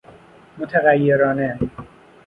متغیرانه 0.57 1.59